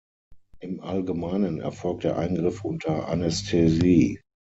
[0.61, 4.19] Im Allgemeinen erfolgt der Eingriff unter Anästhesie.